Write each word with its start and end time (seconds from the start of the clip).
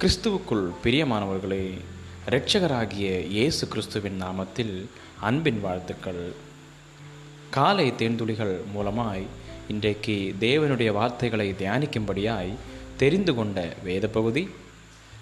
கிறிஸ்துவுக்குள் 0.00 0.70
பிரியமானவர்களே 0.84 1.78
இரட்சகராகிய 2.28 3.26
இயேசு 3.26 3.68
கிறிஸ்துவின் 3.68 4.22
நாமத்தில் 4.22 4.86
அன்பின் 5.20 5.60
வாழ்த்துக்கள். 5.60 6.32
காலை 7.50 7.92
தேன்துளிகள் 7.98 8.56
மூலமாய் 8.74 9.22
இன்றைக்கு 9.68 10.34
தேவனுடைய 10.40 10.92
வார்த்தைகளை 10.92 11.54
தியானிக்கும்படியாய் 11.58 12.52
தெரிந்து 12.96 13.34
கொண்ட 13.34 13.74
வேத 13.84 14.08
பகுதி 14.08 14.48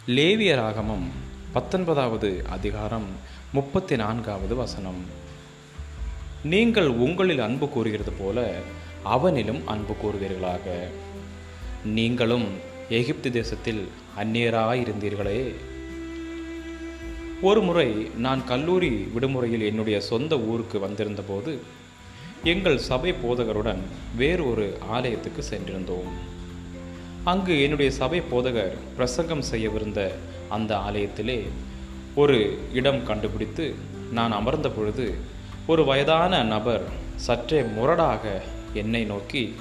லேவியராகமம் 0.07 1.07
பத்தொன்பதாவது 1.53 2.45
அதிகாரம் 2.49 3.07
முப்பத்தி 3.53 3.96
நான்காவது 3.96 4.54
வசனம். 4.54 5.04
நீங்கள் 6.45 6.86
உங்களில் 6.86 7.41
அன்பு 7.41 7.68
கூறுகிறது 7.68 8.13
போல 8.13 8.54
அவனிலும் 9.04 9.63
அன்பு 9.64 9.95
கூறுவீர்களாக. 10.03 10.89
நீங்களும் 11.85 12.72
எகிப்து 12.89 13.31
தேசத்தில் 13.31 13.89
அந்நியராய் 14.19 14.83
இருந்தீர்களே 14.83 15.55
ஒரு 17.43 17.61
முறை 17.61 18.11
நான் 18.17 18.45
கல்லூரி 18.45 18.89
விடுமுறையில் 18.89 19.61
என்னுடைய 19.61 20.01
சொந்த 20.01 20.39
ஊருக்கு 20.39 20.79
வந்திருந்தபோது 20.79 21.59
எங்கள் 22.45 22.79
சபை 22.79 23.13
போதகருடன் 23.13 23.79
வேறு 24.17 24.51
ஒரு 24.51 24.77
ஆலயத்துக்கு 24.81 25.45
சென்றிருந்தோம். 25.51 26.09
அங்கு 27.25 27.63
என்னுடைய 27.63 27.91
சபை 27.91 28.21
போதகர் 28.21 28.77
பிரசங்கம் 28.96 29.45
செய்யவிருந்த 29.51 30.15
அந்த 30.49 30.77
ஆலயத்திலே 30.77 31.49
ஒரு 32.15 32.59
இடம் 32.73 33.05
கண்டுபிடித்து 33.05 33.75
நான் 34.12 34.33
அமர்ந்த 34.33 34.71
பொழுது 34.71 35.15
ஒரு 35.67 35.85
வயதான 35.85 36.43
நபர் 36.43 36.83
சற்றே 37.17 37.62
முரடாக 37.62 38.43
என்னை 38.73 39.05
நோக்கி 39.05 39.55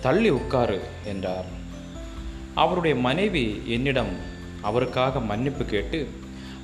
தள்ளி 0.00 0.28
உட்காரு 0.28 0.80
என்றார். 1.04 1.61
அவருடைய 2.54 2.94
மனைவி 2.96 3.44
என்னிடம் 3.66 4.12
அவருக்காக 4.60 5.20
மன்னிப்பு 5.30 5.64
கேட்டு 5.64 6.00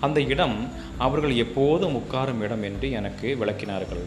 அந்த 0.00 0.19
இடம் 0.20 0.56
அவர்கள் 0.98 1.34
எப்போதும் 1.44 1.97
உட்காரும் 2.00 2.42
இடம் 2.47 2.62
என்று 2.62 2.91
எனக்கு 2.91 3.28
விளக்கினார்கள். 3.41 4.05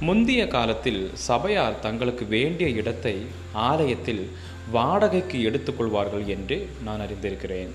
முந்திய 0.00 0.42
காலத்தில் 0.46 1.10
சபையார் 1.28 1.80
தங்களுக்கு 1.80 2.26
வேண்டிய 2.26 2.68
இடத்தை 2.80 3.14
ஆலயத்தில் 3.52 4.22
வாடகைக்கு 4.70 5.38
எடுத்துக்கொள்வார்கள் 5.48 6.24
என்று 6.26 6.68
நான் 6.84 7.02
அறிந்திருக்கிறேன். 7.06 7.72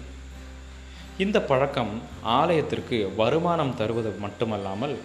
இந்த 1.17 1.37
பழக்கம் 1.41 1.93
ஆலயத்திற்கு 2.21 2.97
வருமானம் 3.17 3.75
தருவது 3.75 4.11
மட்டுமல்லாமல் 4.19 4.95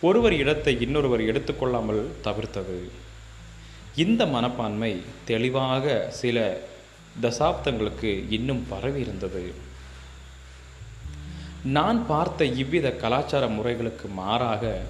ஒருவர் 0.00 0.32
இடத்தை 0.32 0.74
இன்னொருவர் 0.80 1.22
எடுத்துக்கொள்ளாமல் 1.30 2.02
தவிர்த்தது. 2.26 2.78
இந்த 4.04 4.22
மனப்பான்மை 4.26 4.92
தெளிவாக 5.24 6.10
சில 6.22 6.60
தசாப்தங்களுக்கு 7.22 8.24
இன்னும் 8.30 8.66
பரவி 8.68 9.00
இருந்தது 9.00 9.54
நான் 11.64 12.06
பார்த்த 12.06 12.44
இவ்வித 12.44 12.90
கலாச்சார 12.92 13.46
முறைகளுக்கு 13.46 14.08
மாறாக 14.08 14.80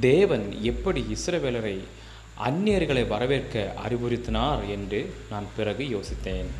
தேவன் 0.00 0.62
எப்படி 0.62 1.04
இஸ்ரவேலரை 1.16 1.78
அந்நியர்களை 2.44 3.08
வரவேற்க 3.08 3.74
அறிவுறுத்தினார் 3.88 4.68
என்று 4.68 5.14
நான் 5.30 5.44
பிறகு 5.56 5.84
யோசித்தேன். 5.84 6.50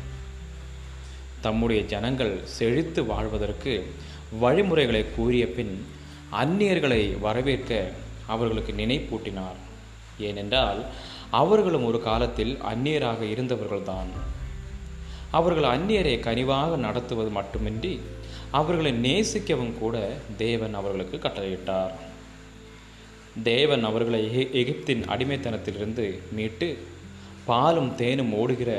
தம்முடைய 1.41 1.83
ஜனங்கள் 1.83 2.41
செழித்து 2.45 3.05
வாழ்வதற்கு 3.05 3.93
வழிமுறைகளை 4.39 5.05
கூறிய 5.15 5.47
பின் 5.47 5.85
அந்நியர்களை 6.31 7.19
வரவேற்க 7.19 7.91
அவர்களுக்கு 8.27 8.71
நினைப்பூட்டினார். 8.71 9.59
ஏனென்றால் 10.19 10.85
அவர்களும் 11.31 11.85
ஒரு 11.85 12.01
காலத்தில் 12.01 12.59
அந்நியராக 12.63 13.21
இருந்தவர்கள்தான். 13.35 14.11
அவர்கள் 15.37 15.67
அந்நியரை 15.73 16.15
கனிவாக 16.27 16.77
நடத்துவது 16.85 17.31
மட்டுமின்றி 17.37 17.93
அவர்களை 18.59 18.91
நேசிக்கவும் 19.05 19.73
கூட 19.79 19.95
தேவன் 20.43 20.75
அவர்களுக்கு 20.79 21.17
கட்டளையிட்டார். 21.17 21.95
தேவன் 23.43 23.83
அவர்களை 23.89 24.21
எகிப்தின் 24.61 25.03
அடிமைத்தனத்திலிருந்து 25.13 26.05
மீட்டு 26.37 26.67
பாலும் 27.49 27.91
தேனும் 28.01 28.33
ஓடுகிற 28.41 28.71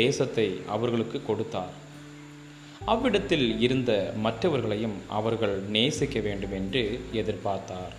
தேசத்தை 0.00 0.48
அவர்களுக்கு 0.74 1.18
கொடுத்தார். 1.28 1.74
அவ்விடத்தில் 2.92 3.48
இருந்த 3.66 3.92
மற்றவர்களையும் 4.24 4.96
அவர்கள் 5.18 5.54
நேசிக்க 5.76 6.20
வேண்டும் 6.26 6.54
என்று 6.60 6.82
எதிர்பார்த்தார். 7.20 7.94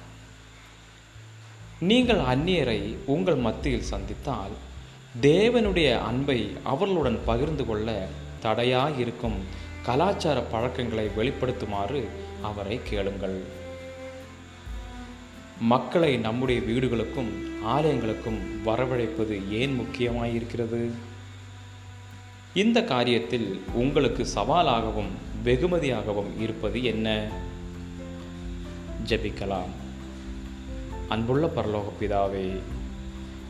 நீங்கள் 1.90 2.22
அந்நியரை 2.34 2.82
உங்கள் 3.16 3.40
மத்தியில் 3.48 3.90
சந்தித்தால் 3.94 4.56
தேவனுடைய 5.22 6.00
அன்பை 6.00 6.54
அவர்களுடன் 6.64 7.20
பகிர்ந்து 7.26 7.66
கொள்ள 7.66 8.08
தடையாக 8.40 8.92
இருக்கும் 8.96 9.36
கலாச்சார 9.84 10.40
பழக்கங்களை 10.40 11.10
வெளிப்படுத்துமாறு 11.18 12.04
அவரை 12.42 12.80
கேளுங்கள். 12.84 13.42
மக்களை 15.60 16.18
நம்முடைய 16.18 16.62
வீடுகளுக்கும் 16.62 17.30
ஆலயங்களுக்கும் 17.66 18.40
வரவழைப்பது 18.66 19.50
ஏன் 19.50 19.80
முக்கியமாயிருக்கிறது? 19.80 20.92
இந்த 22.54 22.82
காரியத்தில் 22.82 23.60
உங்களுக்கு 23.74 24.28
சவாலாகவும் 24.36 25.12
வெகுமதியாகவும் 25.44 26.42
இருப்பது 26.42 26.84
என்ன? 26.84 27.28
ஜபிக்கலாம். 29.08 29.72
அன்புள்ள 31.10 31.52
பரலோக 31.56 32.04
பிதாவே 32.04 32.60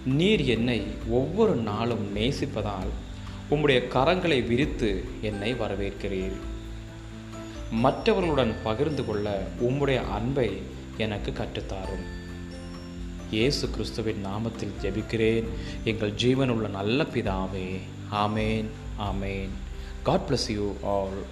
நீர் 0.07 0.41
என்னை 0.41 0.88
ஒவ்வொரு 1.09 1.56
நாளும் 1.56 2.16
நேசிப்பதால் 2.16 2.91
உம்முடைய 3.51 3.79
கரங்களை 3.94 4.47
விரித்து 4.47 5.03
என்னை 5.22 5.53
வரவேற்கிறீர். 5.53 6.35
மற்றவர்களுடன் 7.72 8.56
பகிர்ந்து 8.63 9.06
கொள்ள 9.06 9.47
உம்முடைய 9.62 10.09
அன்பை 10.09 10.62
எனக்கு 10.97 11.31
கற்றுத்தாரும். 11.31 12.06
இயேசு 13.31 13.69
கிறிஸ்துவின் 13.69 14.25
நாமத்தில் 14.25 14.73
ஜெபிக்கிறேன். 14.81 15.44
எங்கள் 15.84 16.12
ஜீவனுள்ள 16.12 16.69
நல்ல 16.69 17.03
பிதாவே 17.03 17.78
ஆமேன் 18.12 18.66
ஆமேன். 19.00 19.50
God 20.03 20.28
bless 20.29 20.51
you 20.51 20.74
all 20.81 21.25